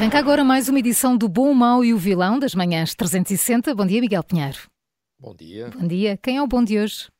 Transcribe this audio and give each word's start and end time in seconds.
Arranca 0.00 0.18
agora 0.18 0.42
mais 0.42 0.66
uma 0.66 0.78
edição 0.78 1.14
do 1.14 1.28
Bom, 1.28 1.50
o 1.50 1.54
Mau 1.54 1.84
e 1.84 1.92
o 1.92 1.98
Vilão 1.98 2.38
das 2.38 2.54
manhãs 2.54 2.94
360. 2.94 3.74
Bom 3.74 3.84
dia, 3.84 4.00
Miguel 4.00 4.24
Pinheiro. 4.24 4.58
Bom 5.18 5.34
dia. 5.34 5.68
Bom 5.68 5.86
dia. 5.86 6.16
Quem 6.16 6.38
é 6.38 6.42
o 6.42 6.46
bom 6.46 6.64
de 6.64 6.78
hoje? 6.78 7.10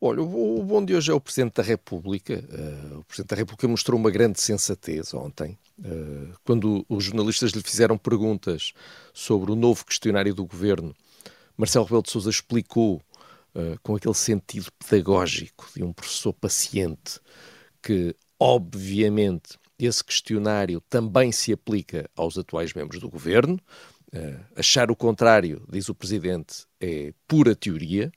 Olha, 0.00 0.22
o, 0.22 0.62
bom 0.62 0.82
de 0.82 0.94
hoje 0.94 1.10
é 1.10 1.14
o 1.14 1.20
Presidente 1.20 1.56
da 1.56 1.62
República. 1.62 2.42
Uh, 2.48 3.00
o 3.00 3.04
Presidente 3.04 3.28
da 3.28 3.36
República 3.36 3.68
mostrou 3.68 4.00
uma 4.00 4.10
grande 4.10 4.40
sensatez 4.40 5.12
ontem, 5.12 5.58
uh, 5.78 6.32
quando 6.42 6.86
os 6.88 7.04
jornalistas 7.04 7.50
lhe 7.50 7.62
fizeram 7.62 7.98
perguntas 7.98 8.72
sobre 9.12 9.52
o 9.52 9.54
novo 9.54 9.84
questionário 9.84 10.34
do 10.34 10.46
Governo. 10.46 10.96
Marcelo 11.54 11.84
Rebelo 11.84 12.04
de 12.04 12.12
Sousa 12.12 12.30
explicou, 12.30 13.02
uh, 13.54 13.78
com 13.82 13.94
aquele 13.94 14.14
sentido 14.14 14.72
pedagógico 14.88 15.68
de 15.76 15.84
um 15.84 15.92
professor 15.92 16.32
paciente, 16.32 17.20
que, 17.82 18.16
obviamente, 18.38 19.59
esse 19.86 20.04
questionário 20.04 20.80
também 20.88 21.32
se 21.32 21.52
aplica 21.52 22.08
aos 22.16 22.36
atuais 22.36 22.72
membros 22.72 23.00
do 23.00 23.08
governo. 23.08 23.58
Uh, 24.12 24.40
achar 24.56 24.90
o 24.90 24.96
contrário, 24.96 25.62
diz 25.70 25.88
o 25.88 25.94
Presidente, 25.94 26.64
é 26.80 27.12
pura 27.28 27.54
teoria 27.54 28.10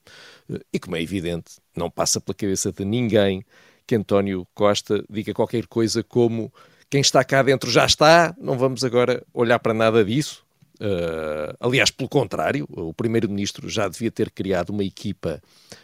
uh, 0.49 0.59
e, 0.73 0.79
como 0.79 0.95
é 0.95 1.01
evidente, 1.01 1.59
não 1.75 1.89
passa 1.89 2.19
pela 2.19 2.33
cabeça 2.33 2.71
de 2.71 2.83
ninguém 2.83 3.45
que 3.85 3.95
António 3.95 4.47
Costa 4.55 5.03
diga 5.09 5.33
qualquer 5.33 5.67
coisa 5.67 6.03
como 6.03 6.51
quem 6.89 7.01
está 7.01 7.23
cá 7.23 7.41
dentro 7.41 7.69
já 7.69 7.85
está, 7.85 8.35
não 8.37 8.57
vamos 8.57 8.83
agora 8.83 9.23
olhar 9.33 9.59
para 9.59 9.73
nada 9.73 10.03
disso. 10.03 10.42
Uh, 10.79 11.55
aliás, 11.59 11.91
pelo 11.91 12.09
contrário, 12.09 12.67
o 12.69 12.93
Primeiro-Ministro 12.93 13.69
já 13.69 13.87
devia 13.87 14.09
ter 14.09 14.31
criado 14.31 14.71
uma 14.71 14.83
equipa 14.83 15.41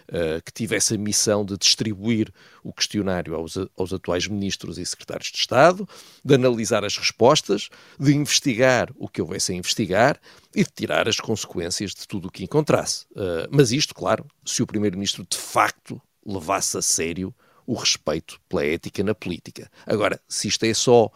uh, 0.07 0.41
que 0.43 0.51
tivesse 0.51 0.95
a 0.95 0.97
missão 0.97 1.45
de 1.45 1.55
distribuir 1.57 2.33
o 2.63 2.73
questionário 2.73 3.35
aos, 3.35 3.55
aos, 3.77 3.93
atuais 3.93 4.27
ministros 4.27 4.77
e 4.79 4.85
secretários 4.85 5.31
de 5.31 5.37
Estado, 5.37 5.87
de 6.25 6.33
analisar 6.33 6.83
as 6.83 6.97
respostas, 6.97 7.69
de 7.99 8.13
investigar 8.13 8.91
o 8.97 9.07
que 9.07 9.21
houvesse 9.21 9.51
a 9.51 9.55
investigar 9.55 10.19
e 10.55 10.63
de 10.63 10.71
tirar 10.71 11.07
as 11.07 11.19
consequências 11.19 11.91
de 11.91 12.07
tudo 12.07 12.27
o 12.27 12.31
que 12.31 12.43
encontrasse. 12.43 13.05
Uh, 13.11 13.47
mas 13.51 13.71
isto, 13.71 13.93
claro, 13.93 14.25
se 14.43 14.63
o 14.63 14.67
Primeiro-Ministro 14.67 15.25
de 15.29 15.37
facto 15.37 16.01
levasse 16.25 16.77
a 16.77 16.81
sério 16.81 17.33
o 17.65 17.75
respeito 17.75 18.41
pela 18.49 18.65
ética 18.65 19.03
na 19.03 19.13
política. 19.13 19.69
Agora, 19.85 20.19
se 20.27 20.47
isto 20.47 20.63
é 20.65 20.73
só 20.73 21.11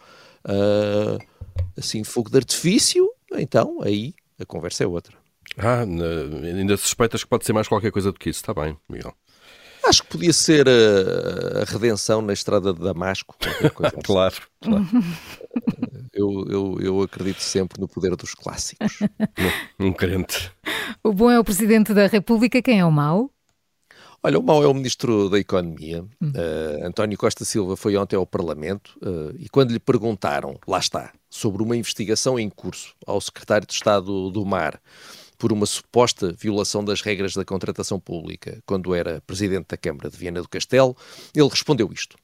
assim 1.76 2.04
fogo 2.04 2.30
de 2.30 2.36
artifício, 2.36 3.10
então 3.40 3.80
aí 3.82 4.14
a 4.38 4.44
conversa 4.44 4.84
é 4.84 4.86
outra. 4.86 5.16
Ah, 5.58 5.82
ainda 5.82 6.76
suspeitas 6.76 7.22
que 7.22 7.28
pode 7.28 7.44
ser 7.44 7.52
mais 7.52 7.68
qualquer 7.68 7.92
coisa 7.92 8.10
do 8.10 8.18
que 8.18 8.30
isso, 8.30 8.40
está 8.40 8.54
bem, 8.54 8.76
Miguel. 8.88 9.14
Acho 9.86 10.02
que 10.02 10.08
podia 10.08 10.32
ser 10.32 10.66
a, 10.66 11.62
a 11.62 11.64
redenção 11.64 12.22
na 12.22 12.32
estrada 12.32 12.72
de 12.72 12.80
Damasco. 12.80 13.36
Coisa 13.74 13.92
claro, 14.02 14.36
claro. 14.60 14.86
Eu, 16.12 16.46
eu, 16.48 16.78
eu 16.80 17.02
acredito 17.02 17.40
sempre 17.40 17.80
no 17.80 17.86
poder 17.86 18.16
dos 18.16 18.34
clássicos. 18.34 19.00
um 19.78 19.92
crente. 19.92 20.50
O 21.02 21.12
bom 21.12 21.30
é 21.30 21.38
o 21.38 21.44
Presidente 21.44 21.92
da 21.92 22.06
República, 22.06 22.62
quem 22.62 22.80
é 22.80 22.84
o 22.84 22.90
mau? 22.90 23.30
Olha, 24.26 24.38
o 24.38 24.42
mau 24.42 24.64
é 24.64 24.66
o 24.66 24.72
Ministro 24.72 25.28
da 25.28 25.38
Economia. 25.38 26.02
Hum. 26.18 26.32
Uh, 26.34 26.86
António 26.86 27.18
Costa 27.18 27.44
Silva 27.44 27.76
foi 27.76 27.94
ontem 27.94 28.16
ao 28.16 28.26
Parlamento 28.26 28.98
uh, 29.02 29.36
e 29.38 29.50
quando 29.50 29.70
lhe 29.70 29.78
perguntaram, 29.78 30.58
lá 30.66 30.78
está, 30.78 31.12
sobre 31.28 31.62
uma 31.62 31.76
investigação 31.76 32.38
em 32.38 32.48
curso 32.48 32.94
ao 33.06 33.20
Secretário 33.20 33.66
de 33.66 33.74
Estado 33.74 34.30
do 34.30 34.42
Mar 34.46 34.80
por 35.36 35.52
uma 35.52 35.66
suposta 35.66 36.32
violação 36.32 36.82
das 36.82 37.02
regras 37.02 37.34
da 37.34 37.44
contratação 37.44 38.00
pública 38.00 38.62
quando 38.64 38.94
era 38.94 39.20
Presidente 39.26 39.66
da 39.68 39.76
Câmara 39.76 40.08
de 40.08 40.16
Viena 40.16 40.40
do 40.40 40.48
Castelo, 40.48 40.96
ele 41.34 41.48
respondeu 41.50 41.92
isto. 41.92 42.16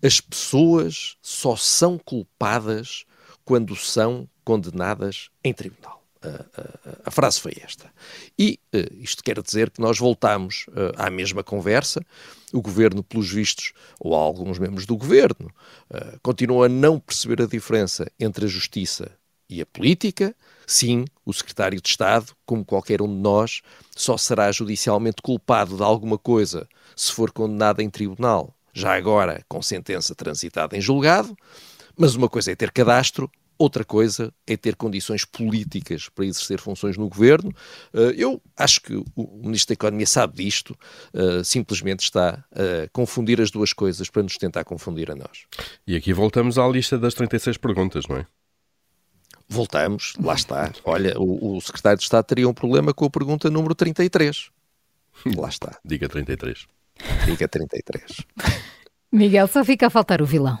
As 0.00 0.20
pessoas 0.20 1.16
só 1.20 1.56
são 1.56 1.98
culpadas 1.98 3.04
quando 3.44 3.74
são 3.74 4.28
condenadas 4.44 5.30
em 5.42 5.52
tribunal. 5.52 5.99
A, 6.22 7.08
a, 7.08 7.10
frase 7.10 7.40
foi 7.40 7.52
esta. 7.62 7.90
E 8.38 8.60
uh, 8.74 8.94
isto 9.02 9.24
quer 9.24 9.40
dizer 9.40 9.70
que 9.70 9.80
nós 9.80 9.98
voltamos 9.98 10.66
uh, 10.68 10.92
à 10.96 11.08
mesma 11.08 11.42
conversa. 11.42 12.04
O 12.52 12.60
governo, 12.60 13.02
pelos 13.02 13.30
vistos, 13.30 13.72
ou 13.98 14.14
alguns 14.14 14.58
membros 14.58 14.84
do 14.84 14.96
governo, 14.96 15.50
uh, 15.90 16.20
continuam 16.22 16.64
a 16.64 16.68
não 16.68 17.00
perceber 17.00 17.42
a 17.42 17.46
diferença 17.46 18.10
entre 18.18 18.44
a 18.44 18.48
justiça 18.48 19.10
e 19.48 19.60
a 19.62 19.66
política. 19.66 20.34
Sim, 20.66 21.04
o 21.24 21.32
secretário 21.32 21.80
de 21.80 21.88
Estado, 21.88 22.32
como 22.46 22.64
qualquer 22.64 23.02
um 23.02 23.08
de 23.08 23.20
nós, 23.20 23.62
só 23.96 24.16
será 24.16 24.52
judicialmente 24.52 25.22
culpado 25.22 25.76
de 25.76 25.82
alguma 25.82 26.16
coisa 26.16 26.68
se 26.94 27.12
for 27.12 27.32
condenado 27.32 27.80
em 27.80 27.90
tribunal, 27.90 28.54
já 28.72 28.94
agora 28.94 29.44
com 29.48 29.60
sentença 29.60 30.14
transitada 30.14 30.76
em 30.76 30.80
julgado. 30.80 31.36
Mas 31.96 32.14
uma 32.14 32.28
coisa 32.28 32.52
é 32.52 32.54
ter 32.54 32.70
cadastro, 32.70 33.30
Outra 33.60 33.84
coisa 33.84 34.32
é 34.46 34.56
ter 34.56 34.74
condições 34.74 35.22
políticas 35.22 36.08
para 36.08 36.24
exercer 36.24 36.58
funções 36.58 36.96
no 36.96 37.10
governo. 37.10 37.52
Eh, 37.92 38.14
eu 38.16 38.40
acho 38.56 38.80
que 38.80 38.94
o 39.14 39.38
Ministro 39.42 39.68
da 39.68 39.74
Economia 39.74 40.06
sabe 40.06 40.42
disto, 40.42 40.74
eh, 41.12 41.44
simplesmente 41.44 42.00
está 42.00 42.42
a 42.52 42.88
confundir 42.90 43.38
as 43.38 43.50
duas 43.50 43.74
coisas 43.74 44.08
para 44.08 44.22
nos 44.22 44.38
tentar 44.38 44.64
confundir 44.64 45.10
a 45.10 45.14
nós. 45.14 45.44
E 45.86 45.94
aqui 45.94 46.14
voltamos 46.14 46.56
à 46.56 46.66
lista 46.66 46.96
das 46.96 47.12
36 47.12 47.58
perguntas, 47.58 48.06
não 48.08 48.16
é? 48.16 48.26
Voltamos, 49.46 50.14
lá 50.18 50.32
está. 50.32 50.72
Olha, 50.82 51.20
o, 51.20 51.58
o 51.58 51.60
Secretário 51.60 51.98
de 51.98 52.04
Estado 52.04 52.24
teria 52.24 52.48
um 52.48 52.54
problema 52.54 52.94
com 52.94 53.04
a 53.04 53.10
pergunta 53.10 53.50
número 53.50 53.74
33. 53.74 54.48
Lá 55.36 55.50
está. 55.50 55.78
Diga 55.84 56.08
33. 56.08 56.66
Diga 57.26 57.46
33. 57.46 58.24
Miguel, 59.12 59.46
só 59.48 59.62
fica 59.62 59.88
a 59.88 59.90
faltar 59.90 60.22
o 60.22 60.24
vilão. 60.24 60.58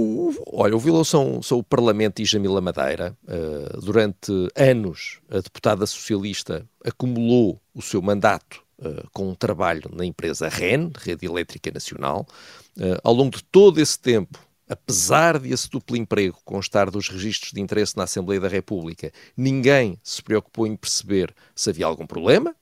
O, 0.00 0.32
olha, 0.52 0.76
o 0.76 0.78
vilão 0.78 1.02
são, 1.02 1.42
são 1.42 1.58
o 1.58 1.64
Parlamento 1.64 2.22
e 2.22 2.24
Jamila 2.24 2.60
Madeira. 2.60 3.18
Uh, 3.24 3.80
durante 3.80 4.30
anos, 4.54 5.18
a 5.28 5.40
deputada 5.40 5.84
socialista 5.86 6.64
acumulou 6.84 7.60
o 7.74 7.82
seu 7.82 8.00
mandato 8.00 8.62
uh, 8.78 9.10
com 9.12 9.28
um 9.28 9.34
trabalho 9.34 9.90
na 9.92 10.04
empresa 10.04 10.48
REN, 10.48 10.92
Rede 10.96 11.26
Elétrica 11.26 11.72
Nacional. 11.72 12.28
Uh, 12.76 12.94
ao 13.02 13.12
longo 13.12 13.38
de 13.38 13.42
todo 13.42 13.80
esse 13.80 13.98
tempo, 13.98 14.38
apesar 14.68 15.36
de 15.36 15.52
esse 15.52 15.68
duplo 15.68 15.96
emprego 15.96 16.38
constar 16.44 16.92
dos 16.92 17.08
registros 17.08 17.50
de 17.50 17.60
interesse 17.60 17.96
na 17.96 18.04
Assembleia 18.04 18.40
da 18.40 18.46
República, 18.46 19.10
ninguém 19.36 19.98
se 20.04 20.22
preocupou 20.22 20.64
em 20.64 20.76
perceber 20.76 21.34
se 21.56 21.70
havia 21.70 21.86
algum 21.86 22.06
problema. 22.06 22.54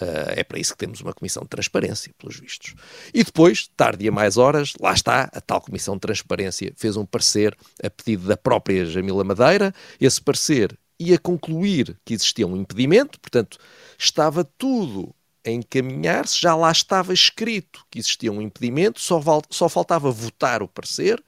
Uh, 0.00 0.28
é 0.36 0.44
para 0.44 0.58
isso 0.58 0.72
que 0.72 0.78
temos 0.78 1.00
uma 1.00 1.14
comissão 1.14 1.42
de 1.42 1.48
transparência, 1.48 2.12
pelos 2.18 2.38
vistos. 2.38 2.74
E 3.14 3.24
depois, 3.24 3.70
tarde 3.76 4.06
a 4.06 4.12
mais 4.12 4.36
horas, 4.36 4.74
lá 4.78 4.92
está, 4.92 5.30
a 5.32 5.40
tal 5.40 5.60
comissão 5.60 5.94
de 5.94 6.00
transparência 6.00 6.72
fez 6.76 6.96
um 6.96 7.06
parecer 7.06 7.56
a 7.82 7.88
pedido 7.88 8.28
da 8.28 8.36
própria 8.36 8.84
Jamila 8.84 9.24
Madeira. 9.24 9.74
Esse 9.98 10.20
parecer 10.20 10.78
ia 10.98 11.18
concluir 11.18 11.98
que 12.04 12.12
existia 12.12 12.46
um 12.46 12.56
impedimento, 12.56 13.18
portanto, 13.20 13.58
estava 13.98 14.44
tudo 14.44 15.14
a 15.46 15.50
encaminhar-se, 15.50 16.40
já 16.40 16.54
lá 16.54 16.70
estava 16.70 17.14
escrito 17.14 17.84
que 17.90 17.98
existia 17.98 18.32
um 18.32 18.42
impedimento, 18.42 19.00
só, 19.00 19.22
só 19.48 19.68
faltava 19.68 20.10
votar 20.10 20.62
o 20.62 20.68
parecer. 20.68 21.22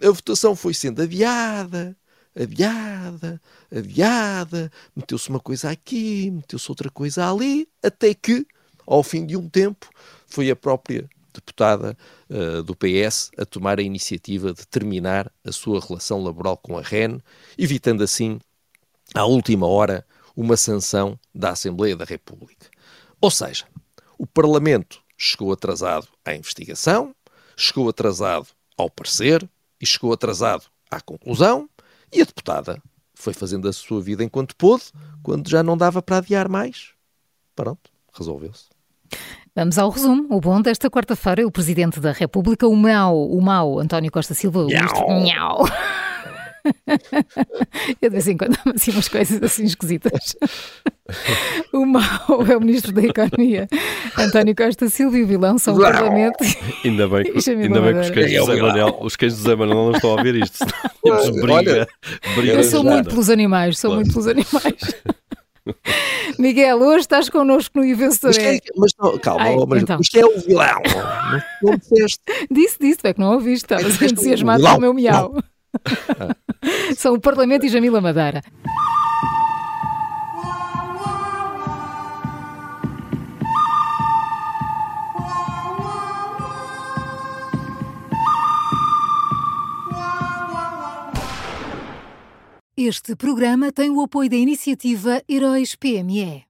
A 0.00 0.10
votação 0.10 0.56
foi 0.56 0.72
sendo 0.72 1.02
adiada, 1.02 1.96
adiada, 2.40 3.40
adiada, 3.70 4.72
meteu-se 4.94 5.28
uma 5.28 5.40
coisa 5.40 5.70
aqui, 5.70 6.30
meteu-se 6.30 6.70
outra 6.70 6.90
coisa 6.90 7.30
ali, 7.30 7.68
até 7.82 8.14
que, 8.14 8.46
ao 8.86 9.02
fim 9.02 9.26
de 9.26 9.36
um 9.36 9.48
tempo, 9.48 9.88
foi 10.26 10.50
a 10.50 10.56
própria 10.56 11.08
deputada 11.32 11.96
uh, 12.28 12.62
do 12.62 12.74
PS 12.74 13.30
a 13.36 13.44
tomar 13.44 13.78
a 13.78 13.82
iniciativa 13.82 14.52
de 14.52 14.66
terminar 14.66 15.30
a 15.44 15.52
sua 15.52 15.80
relação 15.80 16.22
laboral 16.22 16.56
com 16.56 16.76
a 16.76 16.82
REN, 16.82 17.18
evitando 17.56 18.02
assim, 18.02 18.38
à 19.14 19.24
última 19.24 19.66
hora, 19.66 20.04
uma 20.36 20.56
sanção 20.56 21.18
da 21.34 21.50
Assembleia 21.50 21.96
da 21.96 22.04
República. 22.04 22.68
Ou 23.20 23.30
seja, 23.30 23.66
o 24.18 24.26
Parlamento 24.26 25.02
chegou 25.16 25.52
atrasado 25.52 26.08
à 26.24 26.34
investigação, 26.34 27.14
chegou 27.56 27.88
atrasado 27.88 28.48
ao 28.76 28.88
parecer 28.88 29.48
e 29.80 29.86
chegou 29.86 30.12
atrasado 30.12 30.64
à 30.90 31.00
conclusão, 31.00 31.68
e 32.12 32.20
a 32.20 32.24
deputada 32.24 32.82
foi 33.14 33.32
fazendo 33.32 33.68
a 33.68 33.72
sua 33.72 34.00
vida 34.00 34.24
enquanto 34.24 34.56
pôde, 34.56 34.84
quando 35.22 35.48
já 35.48 35.62
não 35.62 35.76
dava 35.76 36.02
para 36.02 36.18
adiar 36.18 36.48
mais. 36.48 36.92
Pronto, 37.54 37.90
resolveu-se. 38.12 38.68
Vamos 39.54 39.78
ao 39.78 39.90
resumo. 39.90 40.26
O 40.30 40.40
bom 40.40 40.62
desta 40.62 40.88
quarta-feira 40.88 41.42
é 41.42 41.44
o 41.46 41.50
Presidente 41.50 42.00
da 42.00 42.12
República, 42.12 42.66
o 42.66 42.76
mau, 42.76 43.28
o 43.28 43.40
mau 43.42 43.78
António 43.78 44.10
Costa 44.10 44.34
Silva, 44.34 44.60
o 44.60 44.66
ministro... 44.66 45.06
Nhau. 45.22 45.64
Eu 48.02 48.08
de 48.10 48.10
vez 48.10 48.28
em 48.28 48.36
quando 48.36 48.56
amo 48.64 48.74
assim 48.74 48.90
umas 48.90 49.08
coisas 49.08 49.42
assim 49.42 49.64
esquisitas. 49.64 50.36
O 51.72 51.84
mau 51.84 52.46
é 52.48 52.56
o 52.56 52.60
Ministro 52.60 52.92
da 52.92 53.02
Economia, 53.02 53.68
António 54.18 54.54
Costa 54.54 54.88
Silva, 54.88 55.18
e 55.18 55.22
o 55.24 55.26
vilão 55.26 55.58
são 55.58 55.74
o 55.76 55.80
Parlamento. 55.80 56.38
Ainda 56.84 57.08
bem 57.08 57.24
que, 57.24 57.50
ainda 57.50 57.80
bem 57.80 57.94
que 57.94 58.00
os 58.00 58.10
cães 58.10 58.30
de 58.30 58.36
José 58.36 58.56
Manuel, 58.62 58.98
os 59.00 59.16
cães 59.16 59.32
de 59.34 59.38
José 59.42 59.56
Manuel 59.56 59.84
não 59.86 59.92
estão 59.92 60.10
a 60.10 60.16
ouvir 60.16 60.34
isto. 60.36 60.58
Temos 61.02 61.30
briga. 61.30 61.52
Olha, 61.52 61.88
briga 62.36 62.52
Eu 62.54 62.64
sou 62.64 62.84
muito 62.84 63.08
pelos 63.10 63.30
animais, 63.30 63.78
sou 63.78 63.90
Claro. 63.90 64.04
muito 64.06 64.12
pelos 64.12 64.26
animais. 64.28 64.74
Miguel, 66.38 66.78
hoje 66.80 67.00
estás 67.00 67.28
connosco 67.28 67.78
no 67.78 67.82
Mas, 67.84 67.92
Invencedor. 67.92 68.32
quem, 68.34 68.56
é 68.56 68.60
mas 68.76 68.92
não, 68.98 69.18
calma, 69.18 69.44
Ai, 69.44 69.56
mas, 69.68 69.82
então. 69.82 69.98
mas 69.98 70.08
quem 70.08 70.22
é 70.22 70.26
o 70.26 70.40
vilão? 70.40 70.82
Não, 71.62 71.70
não 71.70 71.76
disseste. 71.78 72.20
Disse, 72.50 72.76
disse, 72.80 73.00
é 73.04 73.12
que 73.12 73.20
não 73.20 73.34
ouviste, 73.34 73.64
estavas 73.72 74.00
entusiasmado 74.00 74.62
com 74.64 74.70
o 74.76 74.80
meu 74.80 74.94
miau. 74.94 75.34
São 76.96 77.14
o 77.14 77.20
Parlamento 77.20 77.66
e 77.66 77.68
Jamila 77.68 78.00
Madeira. 78.00 78.42
Este 92.76 93.14
programa 93.14 93.70
tem 93.70 93.90
o 93.90 94.00
apoio 94.00 94.30
da 94.30 94.36
iniciativa 94.36 95.22
Heróis 95.28 95.74
PME. 95.76 96.44